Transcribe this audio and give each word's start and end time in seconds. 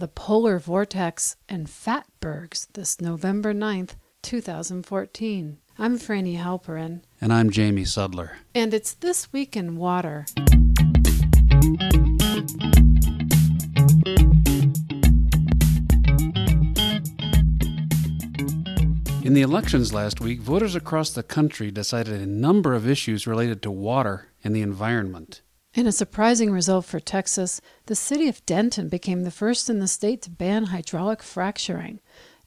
the 0.00 0.08
polar 0.08 0.58
vortex, 0.58 1.36
and 1.46 1.66
fatbergs 1.66 2.66
this 2.72 3.02
November 3.02 3.52
9th, 3.52 3.96
2014. 4.22 5.58
I'm 5.78 5.98
Franny 5.98 6.38
Halperin. 6.38 7.02
And 7.20 7.30
I'm 7.30 7.50
Jamie 7.50 7.84
Sudler. 7.84 8.30
And 8.54 8.72
it's 8.72 8.94
This 8.94 9.30
Week 9.30 9.58
in 9.58 9.76
Water. 9.76 10.24
In 19.22 19.34
the 19.34 19.42
elections 19.42 19.92
last 19.92 20.18
week, 20.18 20.40
voters 20.40 20.74
across 20.74 21.10
the 21.10 21.22
country 21.22 21.70
decided 21.70 22.14
a 22.14 22.26
number 22.26 22.72
of 22.72 22.88
issues 22.88 23.26
related 23.26 23.60
to 23.62 23.70
water 23.70 24.28
and 24.42 24.56
the 24.56 24.62
environment. 24.62 25.42
In 25.72 25.86
a 25.86 25.92
surprising 25.92 26.50
result 26.50 26.84
for 26.84 26.98
Texas, 26.98 27.60
the 27.86 27.94
city 27.94 28.26
of 28.26 28.44
Denton 28.44 28.88
became 28.88 29.22
the 29.22 29.30
first 29.30 29.70
in 29.70 29.78
the 29.78 29.86
state 29.86 30.20
to 30.22 30.30
ban 30.30 30.64
hydraulic 30.64 31.22
fracturing. 31.22 32.00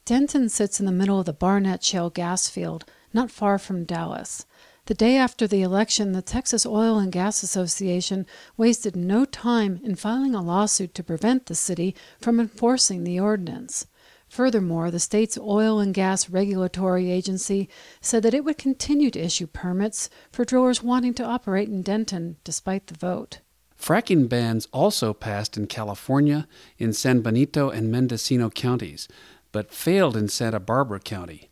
Denton 0.04 0.49
sits 0.49 0.82
in 0.82 0.86
the 0.86 0.91
middle 0.91 1.20
of 1.20 1.26
the 1.26 1.32
Barnett 1.32 1.82
Shale 1.82 2.09
gas 2.09 2.49
field, 2.49 2.84
not 3.13 3.32
far 3.32 3.58
from 3.58 3.86
Dallas. 3.86 4.46
The 4.88 4.94
day 4.94 5.16
after 5.16 5.48
the 5.48 5.62
election, 5.62 6.12
the 6.12 6.22
Texas 6.22 6.66
Oil 6.66 6.99
and 6.99 7.13
Gas 7.13 7.41
Association 7.44 8.26
wasted 8.58 8.98
no 8.98 9.24
time 9.24 9.80
in 9.85 9.96
filing 9.96 10.35
a 10.35 10.41
lawsuit 10.41 10.94
to 10.96 11.04
prevent 11.04 11.46
the 11.46 11.55
city 11.55 11.96
from 12.20 12.41
enforcing 12.41 13.05
the 13.05 13.21
ordinance. 13.21 13.88
Furthermore, 14.34 14.90
the 14.90 15.00
state's 15.00 15.38
oil 15.38 15.80
and 15.80 15.94
gas 15.94 16.28
regulatory 16.28 17.12
agency 17.12 17.70
said 18.02 18.24
that 18.24 18.34
it 18.34 18.44
would 18.44 18.58
continue 18.58 19.12
to 19.12 19.20
issue 19.20 19.46
permits 19.46 20.10
for 20.32 20.44
drillers 20.44 20.82
wanting 20.82 21.14
to 21.14 21.24
operate 21.24 21.70
in 21.70 21.84
Denton 21.84 22.38
despite 22.44 22.88
the 22.88 22.96
vote. 22.96 23.41
Fracking 23.80 24.27
bans 24.27 24.68
also 24.74 25.14
passed 25.14 25.55
in 25.55 25.68
California, 25.68 26.48
in 26.80 26.94
San 26.94 27.22
Benito 27.22 27.70
and 27.70 27.91
Mendocino 27.91 28.50
counties, 28.50 29.08
but 29.52 29.72
failed 29.72 30.18
in 30.18 30.27
Santa 30.27 30.60
Barbara 30.60 31.00
County. 31.00 31.52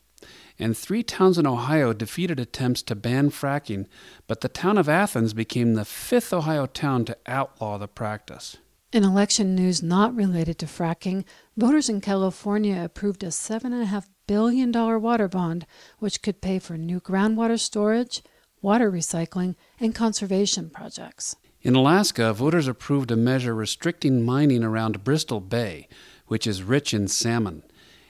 And 0.58 0.76
three 0.76 1.04
towns 1.04 1.38
in 1.38 1.46
Ohio 1.46 1.94
defeated 1.94 2.40
attempts 2.40 2.82
to 2.82 2.96
ban 2.96 3.30
fracking, 3.30 3.86
but 4.26 4.42
the 4.42 4.50
town 4.50 4.80
of 4.80 4.90
Athens 4.90 5.36
became 5.36 5.76
the 5.76 5.86
fifth 5.86 6.34
Ohio 6.34 6.66
town 6.66 7.06
to 7.06 7.18
outlaw 7.28 7.78
the 7.78 7.88
practice. 7.88 8.58
In 8.94 9.06
election 9.06 9.56
news 9.56 9.82
not 9.82 10.14
related 10.14 10.60
to 10.60 10.66
fracking, 10.66 11.24
voters 11.56 11.88
in 11.88 12.02
California 12.02 12.84
approved 12.84 13.24
a 13.24 13.28
$7.5 13.28 14.08
billion 14.28 14.70
water 15.02 15.30
bond, 15.30 15.66
which 16.00 16.22
could 16.22 16.42
pay 16.42 16.60
for 16.60 16.78
new 16.78 17.00
groundwater 17.00 17.58
storage, 17.58 18.22
water 18.62 18.92
recycling, 18.92 19.56
and 19.80 19.96
conservation 19.96 20.70
projects. 20.70 21.38
In 21.62 21.74
Alaska, 21.74 22.34
voters 22.34 22.68
approved 22.68 23.12
a 23.12 23.16
measure 23.16 23.56
restricting 23.56 24.26
mining 24.26 24.62
around 24.62 25.06
Bristol 25.06 25.40
Bay, 25.40 25.88
which 26.28 26.46
is 26.46 26.62
rich 26.62 26.94
in 26.94 27.08
salmon. 27.08 27.64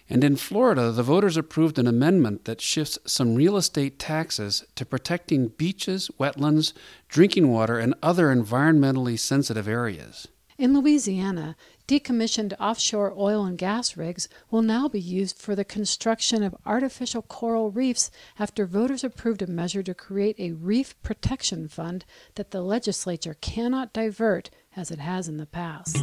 And 0.09 0.23
in 0.23 0.35
Florida, 0.35 0.91
the 0.91 1.03
voters 1.03 1.37
approved 1.37 1.77
an 1.77 1.85
amendment 1.85 2.45
that 2.45 2.59
shifts 2.59 2.97
some 3.05 3.35
real 3.35 3.55
estate 3.55 3.99
taxes 3.99 4.65
to 4.73 4.85
protecting 4.87 5.49
beaches, 5.49 6.09
wetlands, 6.19 6.73
drinking 7.07 7.49
water, 7.49 7.77
and 7.77 7.93
other 8.01 8.35
environmentally 8.35 9.19
sensitive 9.19 9.67
areas. 9.67 10.27
In 10.61 10.75
Louisiana, 10.75 11.55
decommissioned 11.87 12.53
offshore 12.59 13.15
oil 13.17 13.45
and 13.45 13.57
gas 13.57 13.97
rigs 13.97 14.29
will 14.51 14.61
now 14.61 14.87
be 14.87 14.99
used 14.99 15.39
for 15.39 15.55
the 15.55 15.65
construction 15.65 16.43
of 16.43 16.55
artificial 16.67 17.23
coral 17.23 17.71
reefs 17.71 18.11
after 18.37 18.67
voters 18.67 19.03
approved 19.03 19.41
a 19.41 19.47
measure 19.47 19.81
to 19.81 19.95
create 19.95 20.35
a 20.37 20.51
reef 20.51 20.93
protection 21.01 21.67
fund 21.67 22.05
that 22.35 22.51
the 22.51 22.61
legislature 22.61 23.35
cannot 23.41 23.91
divert 23.91 24.51
as 24.75 24.91
it 24.91 24.99
has 24.99 25.27
in 25.27 25.37
the 25.37 25.47
past. 25.47 25.95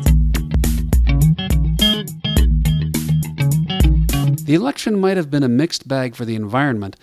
The 4.45 4.55
election 4.57 4.99
might 4.99 5.17
have 5.17 5.31
been 5.31 5.45
a 5.45 5.49
mixed 5.49 5.87
bag 5.87 6.17
for 6.17 6.25
the 6.25 6.35
environment, 6.35 6.97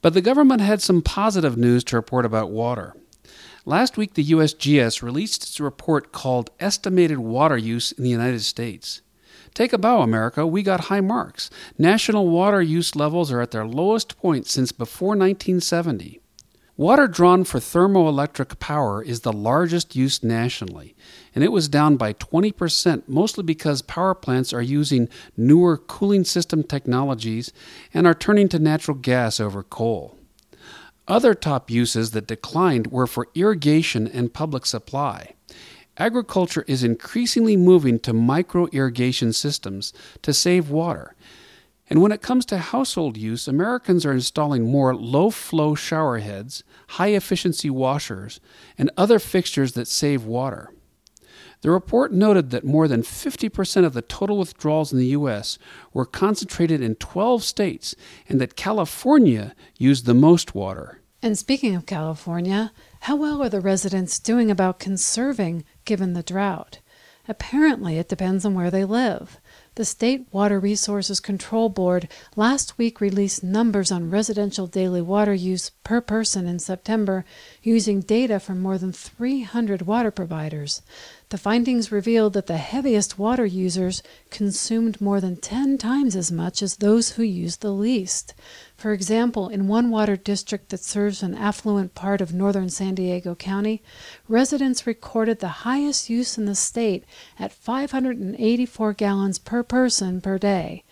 but 0.00 0.14
the 0.14 0.22
government 0.22 0.62
had 0.62 0.80
some 0.80 1.02
positive 1.02 1.58
news 1.58 1.84
to 1.84 1.96
report 1.96 2.24
about 2.24 2.48
water. 2.48 2.94
Last 3.66 3.96
week, 3.96 4.12
the 4.12 4.24
USGS 4.26 5.00
released 5.02 5.42
its 5.42 5.58
report 5.58 6.12
called 6.12 6.50
Estimated 6.60 7.18
Water 7.18 7.56
Use 7.56 7.92
in 7.92 8.04
the 8.04 8.10
United 8.10 8.42
States. 8.42 9.00
Take 9.54 9.72
a 9.72 9.78
bow, 9.78 10.02
America. 10.02 10.46
We 10.46 10.62
got 10.62 10.80
high 10.92 11.00
marks. 11.00 11.48
National 11.78 12.28
water 12.28 12.60
use 12.60 12.94
levels 12.94 13.32
are 13.32 13.40
at 13.40 13.52
their 13.52 13.64
lowest 13.64 14.18
point 14.18 14.46
since 14.46 14.70
before 14.70 15.16
1970. 15.16 16.20
Water 16.76 17.08
drawn 17.08 17.44
for 17.44 17.58
thermoelectric 17.58 18.58
power 18.58 19.02
is 19.02 19.20
the 19.20 19.32
largest 19.32 19.96
use 19.96 20.22
nationally, 20.22 20.94
and 21.34 21.42
it 21.42 21.52
was 21.52 21.66
down 21.66 21.96
by 21.96 22.12
20%, 22.12 23.04
mostly 23.06 23.44
because 23.44 23.80
power 23.80 24.14
plants 24.14 24.52
are 24.52 24.60
using 24.60 25.08
newer 25.38 25.78
cooling 25.78 26.24
system 26.24 26.64
technologies 26.64 27.50
and 27.94 28.06
are 28.06 28.12
turning 28.12 28.48
to 28.50 28.58
natural 28.58 28.96
gas 28.96 29.40
over 29.40 29.62
coal. 29.62 30.18
Other 31.06 31.34
top 31.34 31.70
uses 31.70 32.12
that 32.12 32.26
declined 32.26 32.86
were 32.86 33.06
for 33.06 33.28
irrigation 33.34 34.06
and 34.06 34.32
public 34.32 34.64
supply. 34.64 35.34
Agriculture 35.98 36.64
is 36.66 36.82
increasingly 36.82 37.56
moving 37.56 37.98
to 38.00 38.12
micro 38.12 38.66
irrigation 38.72 39.32
systems 39.32 39.92
to 40.22 40.32
save 40.32 40.70
water. 40.70 41.14
And 41.90 42.00
when 42.00 42.12
it 42.12 42.22
comes 42.22 42.46
to 42.46 42.58
household 42.58 43.16
use, 43.18 43.46
Americans 43.46 44.06
are 44.06 44.12
installing 44.12 44.70
more 44.70 44.96
low 44.96 45.30
flow 45.30 45.74
shower 45.74 46.18
heads, 46.18 46.64
high 46.88 47.08
efficiency 47.08 47.68
washers, 47.68 48.40
and 48.78 48.90
other 48.96 49.18
fixtures 49.18 49.72
that 49.72 49.86
save 49.86 50.24
water. 50.24 50.70
The 51.62 51.70
report 51.70 52.12
noted 52.12 52.50
that 52.50 52.64
more 52.64 52.88
than 52.88 53.02
50% 53.02 53.84
of 53.84 53.92
the 53.92 54.02
total 54.02 54.38
withdrawals 54.38 54.92
in 54.92 54.98
the 54.98 55.06
U.S. 55.06 55.58
were 55.92 56.04
concentrated 56.04 56.80
in 56.80 56.94
12 56.96 57.42
states 57.42 57.94
and 58.28 58.40
that 58.40 58.56
California 58.56 59.54
used 59.78 60.06
the 60.06 60.14
most 60.14 60.54
water. 60.54 61.00
And 61.22 61.38
speaking 61.38 61.74
of 61.74 61.86
California, 61.86 62.72
how 63.00 63.16
well 63.16 63.42
are 63.42 63.48
the 63.48 63.60
residents 63.60 64.18
doing 64.18 64.50
about 64.50 64.78
conserving 64.78 65.64
given 65.84 66.12
the 66.12 66.22
drought? 66.22 66.80
Apparently, 67.26 67.96
it 67.98 68.10
depends 68.10 68.44
on 68.44 68.52
where 68.52 68.70
they 68.70 68.84
live. 68.84 69.40
The 69.76 69.84
State 69.84 70.26
Water 70.30 70.60
Resources 70.60 71.20
Control 71.20 71.70
Board 71.70 72.08
last 72.36 72.76
week 72.76 73.00
released 73.00 73.42
numbers 73.42 73.90
on 73.90 74.10
residential 74.10 74.66
daily 74.66 75.00
water 75.00 75.32
use 75.32 75.70
per 75.82 76.02
person 76.02 76.46
in 76.46 76.58
September 76.58 77.24
using 77.62 78.00
data 78.00 78.38
from 78.38 78.60
more 78.60 78.76
than 78.76 78.92
300 78.92 79.82
water 79.82 80.10
providers. 80.10 80.82
The 81.34 81.38
findings 81.38 81.90
revealed 81.90 82.34
that 82.34 82.46
the 82.46 82.58
heaviest 82.58 83.18
water 83.18 83.44
users 83.44 84.04
consumed 84.30 85.00
more 85.00 85.20
than 85.20 85.34
10 85.34 85.78
times 85.78 86.14
as 86.14 86.30
much 86.30 86.62
as 86.62 86.76
those 86.76 87.14
who 87.14 87.24
used 87.24 87.60
the 87.60 87.72
least. 87.72 88.34
For 88.76 88.92
example, 88.92 89.48
in 89.48 89.66
one 89.66 89.90
water 89.90 90.14
district 90.14 90.68
that 90.68 90.78
serves 90.78 91.24
an 91.24 91.34
affluent 91.34 91.96
part 91.96 92.20
of 92.20 92.32
northern 92.32 92.68
San 92.68 92.94
Diego 92.94 93.34
County, 93.34 93.82
residents 94.28 94.86
recorded 94.86 95.40
the 95.40 95.64
highest 95.66 96.08
use 96.08 96.38
in 96.38 96.44
the 96.44 96.54
state 96.54 97.04
at 97.36 97.50
584 97.50 98.92
gallons 98.92 99.40
per 99.40 99.64
person 99.64 100.20
per 100.20 100.38
day. 100.38 100.84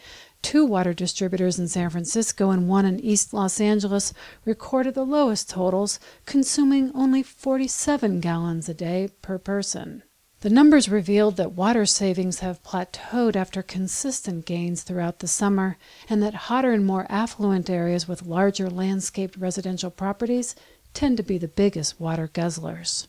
Two 0.43 0.67
water 0.67 0.93
distributors 0.93 1.61
in 1.61 1.69
San 1.69 1.89
Francisco 1.89 2.51
and 2.51 2.69
one 2.69 2.85
in 2.85 2.99
East 2.99 3.33
Los 3.33 3.61
Angeles 3.61 4.13
recorded 4.45 4.95
the 4.95 5.07
lowest 5.07 5.49
totals, 5.49 6.01
consuming 6.27 6.91
only 6.97 7.23
47 7.23 8.19
gallons 8.19 8.69
a 8.69 8.75
day 8.75 9.09
per 9.23 9.39
person. 9.39 10.03
The 10.43 10.51
numbers 10.51 10.89
revealed 10.89 11.37
that 11.37 11.53
water 11.53 11.87
savings 11.87 12.41
have 12.41 12.65
plateaued 12.65 13.37
after 13.37 13.63
consistent 13.63 14.45
gains 14.45 14.83
throughout 14.83 15.21
the 15.21 15.29
summer, 15.29 15.79
and 16.11 16.21
that 16.21 16.35
hotter 16.35 16.73
and 16.73 16.85
more 16.85 17.07
affluent 17.09 17.71
areas 17.71 18.09
with 18.09 18.27
larger 18.27 18.69
landscaped 18.69 19.37
residential 19.37 19.89
properties 19.89 20.57
tend 20.95 21.17
to 21.19 21.23
be 21.23 21.39
the 21.39 21.47
biggest 21.47 22.01
water 22.01 22.27
guzzlers. 22.27 23.07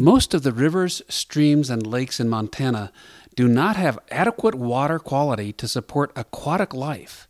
Most 0.00 0.34
of 0.34 0.42
the 0.42 0.52
rivers, 0.52 1.02
streams, 1.08 1.70
and 1.70 1.86
lakes 1.86 2.18
in 2.18 2.28
Montana 2.28 2.90
do 3.36 3.46
not 3.46 3.76
have 3.76 3.96
adequate 4.10 4.56
water 4.56 4.98
quality 4.98 5.52
to 5.52 5.68
support 5.68 6.10
aquatic 6.16 6.74
life. 6.74 7.25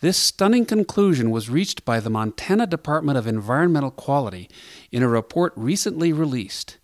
This 0.00 0.16
stunning 0.16 0.64
conclusion 0.64 1.30
was 1.30 1.50
reached 1.50 1.84
by 1.84 2.00
the 2.00 2.08
Montana 2.08 2.66
Department 2.66 3.18
of 3.18 3.26
Environmental 3.26 3.90
Quality 3.90 4.48
in 4.90 5.02
a 5.02 5.08
report 5.08 5.52
recently 5.56 6.10
released. 6.10 6.78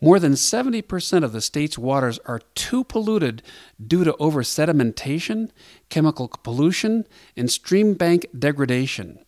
More 0.00 0.18
than 0.18 0.32
70% 0.32 1.22
of 1.22 1.32
the 1.32 1.42
state's 1.42 1.76
waters 1.76 2.18
are 2.24 2.40
too 2.54 2.82
polluted 2.84 3.42
due 3.86 4.04
to 4.04 4.16
over 4.16 4.42
sedimentation, 4.42 5.50
chemical 5.90 6.30
pollution, 6.42 7.06
and 7.36 7.50
stream 7.50 7.92
bank 7.92 8.24
degradation. 8.38 9.18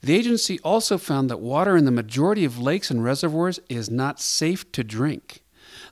The 0.00 0.16
agency 0.16 0.58
also 0.64 0.96
found 0.96 1.28
that 1.28 1.40
water 1.40 1.76
in 1.76 1.84
the 1.84 1.90
majority 1.90 2.46
of 2.46 2.58
lakes 2.58 2.90
and 2.90 3.04
reservoirs 3.04 3.60
is 3.68 3.90
not 3.90 4.18
safe 4.18 4.72
to 4.72 4.82
drink. 4.82 5.41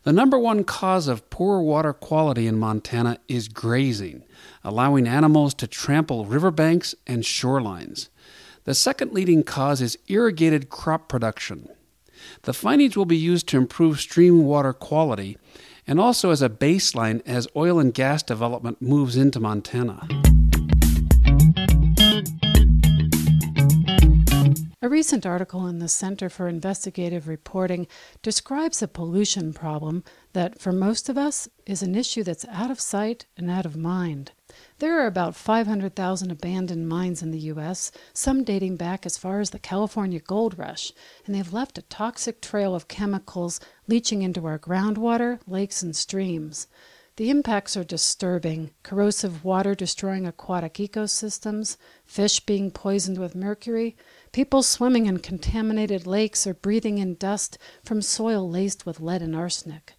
The 0.02 0.14
number 0.14 0.38
one 0.38 0.64
cause 0.64 1.08
of 1.08 1.28
poor 1.28 1.60
water 1.60 1.92
quality 1.92 2.46
in 2.46 2.58
Montana 2.58 3.18
is 3.28 3.48
grazing, 3.48 4.24
allowing 4.64 5.06
animals 5.06 5.52
to 5.54 5.66
trample 5.66 6.24
riverbanks 6.24 6.94
and 7.06 7.22
shorelines. 7.22 8.08
The 8.64 8.72
second 8.72 9.12
leading 9.12 9.42
cause 9.42 9.82
is 9.82 9.98
irrigated 10.08 10.70
crop 10.70 11.08
production. 11.08 11.68
The 12.42 12.54
findings 12.54 12.96
will 12.96 13.04
be 13.04 13.16
used 13.16 13.46
to 13.48 13.58
improve 13.58 14.00
stream 14.00 14.44
water 14.44 14.72
quality 14.72 15.36
and 15.86 16.00
also 16.00 16.30
as 16.30 16.40
a 16.40 16.48
baseline 16.48 17.20
as 17.26 17.46
oil 17.54 17.78
and 17.78 17.92
gas 17.92 18.22
development 18.22 18.80
moves 18.80 19.18
into 19.18 19.38
Montana. 19.38 20.29
A 24.82 24.88
recent 24.88 25.26
article 25.26 25.66
in 25.66 25.78
the 25.78 25.88
Center 25.88 26.30
for 26.30 26.48
Investigative 26.48 27.28
Reporting 27.28 27.86
describes 28.22 28.80
a 28.80 28.88
pollution 28.88 29.52
problem 29.52 30.02
that, 30.32 30.58
for 30.58 30.72
most 30.72 31.10
of 31.10 31.18
us, 31.18 31.50
is 31.66 31.82
an 31.82 31.94
issue 31.94 32.22
that's 32.22 32.46
out 32.48 32.70
of 32.70 32.80
sight 32.80 33.26
and 33.36 33.50
out 33.50 33.66
of 33.66 33.76
mind. 33.76 34.32
There 34.78 34.98
are 34.98 35.06
about 35.06 35.36
500,000 35.36 36.30
abandoned 36.30 36.88
mines 36.88 37.22
in 37.22 37.30
the 37.30 37.50
U.S., 37.52 37.92
some 38.14 38.42
dating 38.42 38.76
back 38.76 39.04
as 39.04 39.18
far 39.18 39.40
as 39.40 39.50
the 39.50 39.58
California 39.58 40.18
gold 40.18 40.58
rush, 40.58 40.94
and 41.26 41.34
they've 41.34 41.52
left 41.52 41.76
a 41.76 41.82
toxic 41.82 42.40
trail 42.40 42.74
of 42.74 42.88
chemicals 42.88 43.60
leaching 43.86 44.22
into 44.22 44.46
our 44.46 44.58
groundwater, 44.58 45.40
lakes, 45.46 45.82
and 45.82 45.94
streams. 45.94 46.68
The 47.16 47.28
impacts 47.28 47.76
are 47.76 47.84
disturbing 47.84 48.70
corrosive 48.82 49.44
water 49.44 49.74
destroying 49.74 50.26
aquatic 50.26 50.72
ecosystems, 50.74 51.76
fish 52.06 52.40
being 52.40 52.70
poisoned 52.70 53.18
with 53.18 53.34
mercury, 53.34 53.94
people 54.32 54.62
swimming 54.62 55.06
in 55.06 55.18
contaminated 55.18 56.06
lakes 56.06 56.46
or 56.46 56.54
breathing 56.54 56.98
in 56.98 57.14
dust 57.14 57.58
from 57.84 58.02
soil 58.02 58.48
laced 58.48 58.86
with 58.86 59.00
lead 59.00 59.22
and 59.22 59.34
arsenic. 59.34 59.94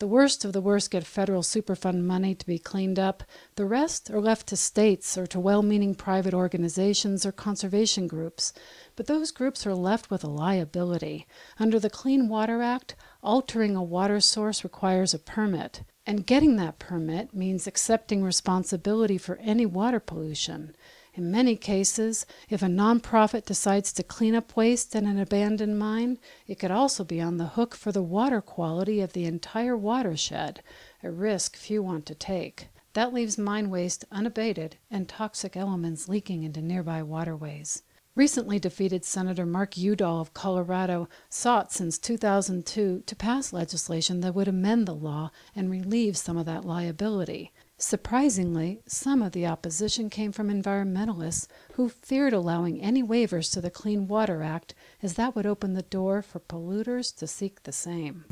The 0.00 0.06
worst 0.06 0.44
of 0.44 0.52
the 0.52 0.60
worst 0.60 0.92
get 0.92 1.04
federal 1.04 1.42
Superfund 1.42 2.02
money 2.04 2.32
to 2.32 2.46
be 2.46 2.60
cleaned 2.60 3.00
up. 3.00 3.24
The 3.56 3.64
rest 3.64 4.10
are 4.10 4.20
left 4.20 4.46
to 4.48 4.56
states 4.56 5.18
or 5.18 5.26
to 5.26 5.40
well 5.40 5.60
meaning 5.60 5.96
private 5.96 6.34
organizations 6.34 7.26
or 7.26 7.32
conservation 7.32 8.06
groups. 8.06 8.52
But 8.94 9.08
those 9.08 9.32
groups 9.32 9.66
are 9.66 9.74
left 9.74 10.08
with 10.08 10.22
a 10.22 10.28
liability. 10.28 11.26
Under 11.58 11.80
the 11.80 11.90
Clean 11.90 12.28
Water 12.28 12.62
Act, 12.62 12.94
altering 13.24 13.74
a 13.74 13.82
water 13.82 14.20
source 14.20 14.62
requires 14.62 15.14
a 15.14 15.18
permit. 15.18 15.82
And 16.06 16.26
getting 16.26 16.54
that 16.56 16.78
permit 16.78 17.34
means 17.34 17.66
accepting 17.66 18.22
responsibility 18.22 19.18
for 19.18 19.36
any 19.38 19.66
water 19.66 19.98
pollution. 19.98 20.76
In 21.18 21.32
many 21.32 21.56
cases, 21.56 22.26
if 22.48 22.62
a 22.62 22.66
nonprofit 22.66 23.44
decides 23.44 23.92
to 23.92 24.04
clean 24.04 24.36
up 24.36 24.56
waste 24.56 24.94
in 24.94 25.04
an 25.04 25.18
abandoned 25.18 25.76
mine, 25.76 26.20
it 26.46 26.60
could 26.60 26.70
also 26.70 27.02
be 27.02 27.20
on 27.20 27.38
the 27.38 27.48
hook 27.58 27.74
for 27.74 27.90
the 27.90 28.04
water 28.04 28.40
quality 28.40 29.00
of 29.00 29.14
the 29.14 29.24
entire 29.24 29.76
watershed, 29.76 30.62
a 31.02 31.10
risk 31.10 31.56
few 31.56 31.82
want 31.82 32.06
to 32.06 32.14
take. 32.14 32.68
That 32.92 33.12
leaves 33.12 33.36
mine 33.36 33.68
waste 33.68 34.04
unabated 34.12 34.76
and 34.92 35.08
toxic 35.08 35.56
elements 35.56 36.08
leaking 36.08 36.44
into 36.44 36.62
nearby 36.62 37.02
waterways. 37.02 37.82
Recently 38.18 38.58
defeated 38.58 39.04
Senator 39.04 39.46
Mark 39.46 39.78
Udall 39.78 40.20
of 40.20 40.34
Colorado 40.34 41.08
sought 41.28 41.70
since 41.70 41.98
2002 41.98 43.04
to 43.06 43.14
pass 43.14 43.52
legislation 43.52 44.22
that 44.22 44.34
would 44.34 44.48
amend 44.48 44.88
the 44.88 44.92
law 44.92 45.30
and 45.54 45.70
relieve 45.70 46.16
some 46.16 46.36
of 46.36 46.44
that 46.46 46.64
liability. 46.64 47.52
Surprisingly, 47.76 48.80
some 48.88 49.22
of 49.22 49.30
the 49.30 49.46
opposition 49.46 50.10
came 50.10 50.32
from 50.32 50.48
environmentalists 50.50 51.46
who 51.74 51.88
feared 51.88 52.32
allowing 52.32 52.80
any 52.80 53.04
waivers 53.04 53.52
to 53.52 53.60
the 53.60 53.70
Clean 53.70 54.08
Water 54.08 54.42
Act, 54.42 54.74
as 55.00 55.14
that 55.14 55.36
would 55.36 55.46
open 55.46 55.74
the 55.74 55.82
door 55.82 56.20
for 56.20 56.40
polluters 56.40 57.14
to 57.18 57.28
seek 57.28 57.62
the 57.62 57.70
same. 57.70 58.24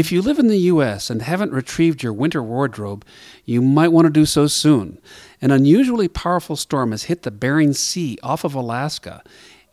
If 0.00 0.10
you 0.10 0.22
live 0.22 0.38
in 0.38 0.46
the 0.46 0.56
U.S. 0.56 1.10
and 1.10 1.20
haven't 1.20 1.52
retrieved 1.52 2.02
your 2.02 2.14
winter 2.14 2.42
wardrobe, 2.42 3.04
you 3.44 3.60
might 3.60 3.92
want 3.92 4.06
to 4.06 4.10
do 4.10 4.24
so 4.24 4.46
soon. 4.46 4.98
An 5.42 5.50
unusually 5.50 6.08
powerful 6.08 6.56
storm 6.56 6.92
has 6.92 7.02
hit 7.02 7.22
the 7.22 7.30
Bering 7.30 7.74
Sea 7.74 8.16
off 8.22 8.42
of 8.42 8.54
Alaska, 8.54 9.22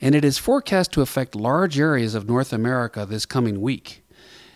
and 0.02 0.14
it 0.14 0.26
is 0.26 0.38
forecast 0.38 0.92
to 0.92 1.02
affect 1.02 1.34
large 1.34 1.80
areas 1.80 2.14
of 2.14 2.28
North 2.28 2.52
America 2.52 3.06
this 3.06 3.26
coming 3.26 3.62
week. 3.62 4.04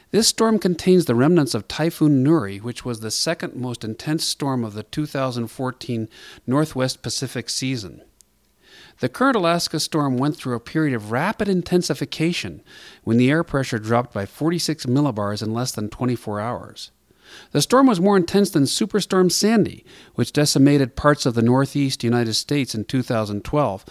This 0.09 0.27
storm 0.27 0.59
contains 0.59 1.05
the 1.05 1.15
remnants 1.15 1.53
of 1.53 1.69
Typhoon 1.69 2.21
Nuri, 2.21 2.61
which 2.61 2.83
was 2.83 2.99
the 2.99 3.09
second 3.09 3.55
most 3.55 3.85
intense 3.85 4.25
storm 4.25 4.65
of 4.65 4.73
the 4.73 4.83
2014 4.83 6.09
Northwest 6.45 7.01
Pacific 7.01 7.49
season. 7.49 8.01
The 9.01 9.09
current 9.09 9.35
Alaska 9.35 9.79
storm 9.79 10.17
went 10.17 10.37
through 10.37 10.53
a 10.55 10.59
period 10.59 10.93
of 10.93 11.11
rapid 11.11 11.49
intensification 11.49 12.61
when 13.03 13.17
the 13.17 13.31
air 13.31 13.43
pressure 13.43 13.79
dropped 13.79 14.13
by 14.13 14.27
46 14.27 14.85
millibars 14.85 15.41
in 15.41 15.55
less 15.55 15.71
than 15.71 15.89
24 15.89 16.39
hours. 16.39 16.91
The 17.51 17.63
storm 17.63 17.87
was 17.87 17.99
more 17.99 18.15
intense 18.15 18.51
than 18.51 18.65
Superstorm 18.65 19.31
Sandy, 19.31 19.83
which 20.13 20.31
decimated 20.31 20.95
parts 20.95 21.25
of 21.25 21.33
the 21.33 21.41
northeast 21.41 22.03
United 22.03 22.35
States 22.35 22.75
in 22.75 22.85
2012, 22.85 23.85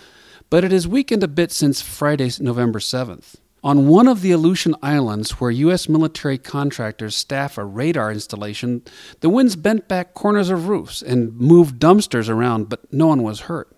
but 0.48 0.62
it 0.62 0.70
has 0.70 0.86
weakened 0.86 1.24
a 1.24 1.28
bit 1.28 1.50
since 1.50 1.82
Friday, 1.82 2.30
November 2.38 2.78
7th. 2.78 3.34
On 3.64 3.88
one 3.88 4.06
of 4.06 4.20
the 4.20 4.30
Aleutian 4.30 4.76
Islands, 4.80 5.40
where 5.40 5.50
U.S. 5.50 5.88
military 5.88 6.38
contractors 6.38 7.16
staff 7.16 7.58
a 7.58 7.64
radar 7.64 8.12
installation, 8.12 8.82
the 9.22 9.28
winds 9.28 9.56
bent 9.56 9.88
back 9.88 10.14
corners 10.14 10.50
of 10.50 10.68
roofs 10.68 11.02
and 11.02 11.36
moved 11.36 11.80
dumpsters 11.80 12.28
around, 12.28 12.68
but 12.68 12.92
no 12.92 13.08
one 13.08 13.24
was 13.24 13.40
hurt. 13.40 13.76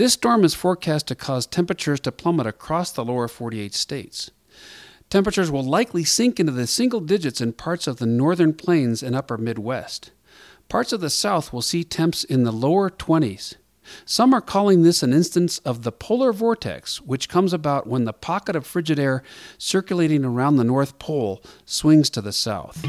This 0.00 0.14
storm 0.14 0.44
is 0.44 0.54
forecast 0.54 1.08
to 1.08 1.14
cause 1.14 1.44
temperatures 1.44 2.00
to 2.00 2.10
plummet 2.10 2.46
across 2.46 2.90
the 2.90 3.04
lower 3.04 3.28
48 3.28 3.74
states. 3.74 4.30
Temperatures 5.10 5.50
will 5.50 5.62
likely 5.62 6.04
sink 6.04 6.40
into 6.40 6.52
the 6.52 6.66
single 6.66 7.00
digits 7.00 7.42
in 7.42 7.52
parts 7.52 7.86
of 7.86 7.98
the 7.98 8.06
northern 8.06 8.54
plains 8.54 9.02
and 9.02 9.14
upper 9.14 9.36
Midwest. 9.36 10.12
Parts 10.70 10.94
of 10.94 11.02
the 11.02 11.10
south 11.10 11.52
will 11.52 11.60
see 11.60 11.84
temps 11.84 12.24
in 12.24 12.44
the 12.44 12.50
lower 12.50 12.88
20s. 12.88 13.56
Some 14.06 14.32
are 14.32 14.40
calling 14.40 14.84
this 14.84 15.02
an 15.02 15.12
instance 15.12 15.58
of 15.66 15.82
the 15.82 15.92
polar 15.92 16.32
vortex, 16.32 17.02
which 17.02 17.28
comes 17.28 17.52
about 17.52 17.86
when 17.86 18.06
the 18.06 18.14
pocket 18.14 18.56
of 18.56 18.66
frigid 18.66 18.98
air 18.98 19.22
circulating 19.58 20.24
around 20.24 20.56
the 20.56 20.64
North 20.64 20.98
Pole 20.98 21.42
swings 21.66 22.08
to 22.08 22.22
the 22.22 22.32
south. 22.32 22.82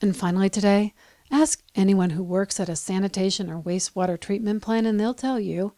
And 0.00 0.16
finally, 0.16 0.48
today, 0.48 0.94
Ask 1.34 1.62
anyone 1.74 2.10
who 2.10 2.22
works 2.22 2.60
at 2.60 2.68
a 2.68 2.76
sanitation 2.76 3.50
or 3.50 3.58
wastewater 3.58 4.20
treatment 4.20 4.62
plant, 4.62 4.86
and 4.86 5.00
they'll 5.00 5.14
tell 5.14 5.40
you 5.40 5.72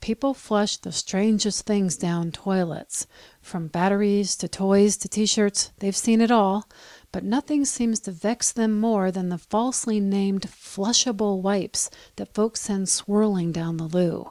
people 0.00 0.32
flush 0.32 0.78
the 0.78 0.92
strangest 0.92 1.66
things 1.66 1.98
down 1.98 2.32
toilets. 2.32 3.06
From 3.42 3.66
batteries 3.66 4.34
to 4.36 4.48
toys 4.48 4.96
to 4.96 5.08
t 5.08 5.26
shirts, 5.26 5.72
they've 5.80 5.94
seen 5.94 6.22
it 6.22 6.30
all, 6.30 6.66
but 7.12 7.22
nothing 7.22 7.66
seems 7.66 8.00
to 8.00 8.12
vex 8.12 8.50
them 8.50 8.80
more 8.80 9.10
than 9.10 9.28
the 9.28 9.36
falsely 9.36 10.00
named 10.00 10.48
flushable 10.48 11.42
wipes 11.42 11.90
that 12.16 12.32
folks 12.32 12.62
send 12.62 12.88
swirling 12.88 13.52
down 13.52 13.76
the 13.76 13.84
loo. 13.84 14.30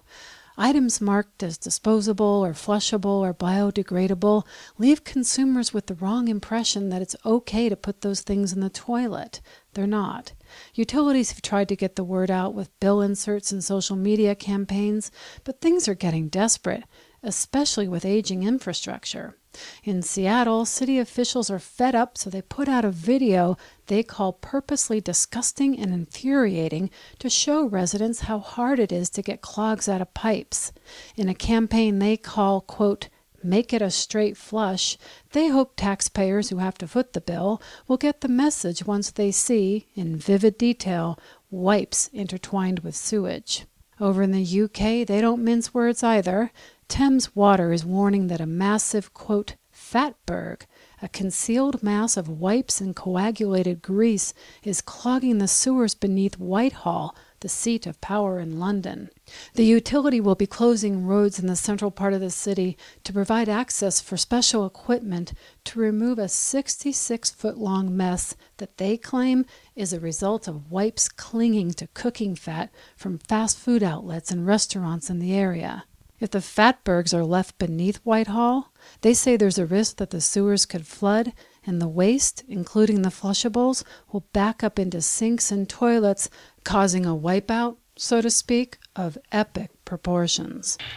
Items 0.58 1.00
marked 1.00 1.44
as 1.44 1.60
disposable 1.60 2.44
or 2.44 2.54
flushable 2.54 3.22
or 3.22 3.34
biodegradable 3.34 4.44
leave 4.80 5.04
consumers 5.04 5.72
with 5.72 5.86
the 5.86 5.96
wrong 5.96 6.28
impression 6.28 6.90
that 6.90 7.02
it's 7.02 7.16
okay 7.24 7.70
to 7.70 7.76
put 7.76 8.02
those 8.02 8.22
things 8.22 8.54
in 8.54 8.60
the 8.60 8.70
toilet. 8.70 9.40
They're 9.74 9.86
not. 9.86 10.34
Utilities 10.74 11.32
have 11.32 11.42
tried 11.42 11.70
to 11.70 11.76
get 11.76 11.96
the 11.96 12.04
word 12.04 12.32
out 12.32 12.54
with 12.54 12.80
bill 12.80 13.02
inserts 13.02 13.52
and 13.52 13.64
social 13.64 13.96
media 13.96 14.36
campaigns, 14.36 15.12
but 15.44 15.62
things 15.62 15.88
are 15.88 15.96
getting 15.96 16.30
desperate, 16.30 16.84
especially 17.22 17.88
with 17.88 18.06
aging 18.06 18.44
infrastructure. 18.44 19.36
In 19.84 20.02
Seattle, 20.02 20.66
city 20.66 20.98
officials 20.98 21.52
are 21.52 21.60
fed 21.60 21.94
up, 21.94 22.18
so 22.18 22.30
they 22.30 22.42
put 22.42 22.68
out 22.68 22.86
a 22.86 22.90
video 22.90 23.56
they 23.86 24.02
call 24.02 24.34
purposely 24.34 25.00
disgusting 25.00 25.78
and 25.78 25.94
infuriating 25.94 26.90
to 27.20 27.30
show 27.30 27.66
residents 27.66 28.22
how 28.22 28.40
hard 28.40 28.80
it 28.80 28.92
is 28.92 29.10
to 29.12 29.22
get 29.22 29.42
clogs 29.42 29.88
out 29.88 30.02
of 30.02 30.14
pipes. 30.14 30.72
In 31.16 31.30
a 31.30 31.36
campaign 31.36 32.00
they 32.00 32.18
call, 32.18 32.62
quote, 32.62 33.10
make 33.44 33.74
it 33.74 33.82
a 33.82 33.92
straight 33.92 34.38
flush, 34.38 34.98
they 35.32 35.48
hope 35.48 35.74
taxpayers 35.76 36.50
who 36.50 36.58
have 36.58 36.78
to 36.80 36.88
foot 36.88 37.14
the 37.14 37.22
bill 37.22 37.62
will 37.88 37.98
get 37.98 38.22
the 38.22 38.28
message 38.28 38.86
once 38.86 39.12
they 39.12 39.32
see, 39.32 39.88
in 39.96 40.16
vivid 40.16 40.58
detail, 40.58 41.20
wipes 41.50 42.10
intertwined 42.14 42.80
with 42.80 42.96
sewage. 42.96 43.66
Over 44.00 44.24
in 44.24 44.32
the 44.32 44.62
UK, 44.64 45.08
they 45.08 45.22
don't 45.22 45.44
mince 45.44 45.74
words 45.74 46.04
either. 46.04 46.52
Thames 46.88 47.36
Water 47.36 47.72
is 47.72 47.86
warning 47.86 48.28
that 48.28 48.42
a 48.42 48.46
massive, 48.46 49.14
quote, 49.14 49.56
fatberg, 49.74 50.64
a 51.02 51.08
concealed 51.08 51.84
mass 51.84 52.18
of 52.18 52.28
wipes 52.28 52.82
and 52.82 52.96
coagulated 52.96 53.82
grease, 53.82 54.34
is 54.64 54.82
clogging 54.82 55.38
the 55.38 55.48
sewers 55.48 55.96
beneath 55.96 56.40
Whitehall, 56.40 57.16
the 57.44 57.50
seat 57.50 57.86
of 57.86 58.00
power 58.00 58.40
in 58.40 58.58
London. 58.58 59.10
The 59.56 59.66
utility 59.66 60.22
will 60.22 60.34
be 60.34 60.48
closing 60.48 61.06
roads 61.06 61.38
in 61.38 61.48
the 61.48 61.58
central 61.58 61.92
part 61.92 62.14
of 62.14 62.22
the 62.22 62.30
city 62.30 62.78
to 63.04 63.12
provide 63.12 63.50
access 63.50 64.00
for 64.00 64.16
special 64.16 64.66
equipment 64.66 65.34
to 65.66 65.80
remove 65.80 66.18
a 66.18 66.30
66 66.30 67.32
foot 67.32 67.58
long 67.58 67.96
mess 67.96 68.38
that 68.58 68.78
they 68.78 68.96
claim 68.96 69.46
is 69.76 69.92
a 69.92 70.00
result 70.00 70.48
of 70.48 70.72
wipes 70.72 71.10
clinging 71.10 71.74
to 71.74 71.88
cooking 71.88 72.34
fat 72.34 72.72
from 72.96 73.18
fast 73.18 73.60
food 73.60 73.84
outlets 73.84 74.32
and 74.32 74.48
restaurants 74.48 75.10
in 75.10 75.20
the 75.20 75.34
area. 75.34 75.84
If 76.22 76.32
the 76.32 76.40
fatbergs 76.40 77.14
are 77.14 77.26
left 77.26 77.58
beneath 77.58 77.98
Whitehall, 78.06 78.72
they 79.02 79.14
say 79.14 79.36
there's 79.36 79.60
a 79.60 79.66
risk 79.66 79.98
that 79.98 80.12
the 80.12 80.22
sewers 80.22 80.66
could 80.66 80.88
flood 80.88 81.34
and 81.66 81.82
the 81.82 81.88
waste, 81.88 82.44
including 82.48 83.02
the 83.02 83.10
flushables, 83.10 83.84
will 84.12 84.26
back 84.34 84.64
up 84.64 84.80
into 84.80 85.02
sinks 85.02 85.52
and 85.52 85.70
toilets, 85.70 86.30
causing 86.64 87.06
a 87.06 87.16
wipeout, 87.16 87.78
so 87.96 88.22
to 88.22 88.30
speak, 88.30 88.78
of 88.96 89.18
epic 89.32 89.72
proportions. 89.86 90.78